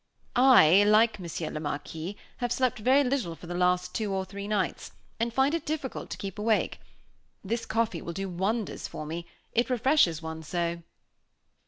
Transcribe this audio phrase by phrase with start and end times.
[0.35, 4.47] "I, like Monsieur le Marquis, have slept very little for the last two or three
[4.47, 6.79] nights; and find it difficult to keep awake.
[7.43, 10.81] This coffee will do wonders for me; it refreshes one so."